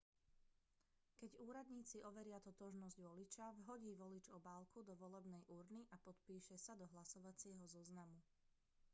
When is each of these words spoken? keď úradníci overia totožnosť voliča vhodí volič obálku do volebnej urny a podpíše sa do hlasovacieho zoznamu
keď 1.21 1.31
úradníci 1.47 1.97
overia 2.09 2.39
totožnosť 2.47 2.97
voliča 3.09 3.45
vhodí 3.61 3.91
volič 4.01 4.25
obálku 4.37 4.79
do 4.89 4.93
volebnej 5.03 5.43
urny 5.57 5.81
a 5.93 6.01
podpíše 6.05 6.55
sa 6.65 6.73
do 6.81 6.85
hlasovacieho 6.93 7.63
zoznamu 7.75 8.17